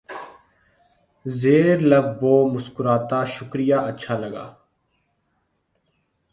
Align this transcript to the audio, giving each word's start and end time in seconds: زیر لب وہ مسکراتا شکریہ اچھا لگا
زیر 1.25 1.77
لب 1.89 2.07
وہ 2.23 2.35
مسکراتا 2.53 3.19
شکریہ 3.33 3.77
اچھا 3.89 4.15
لگا 4.21 4.45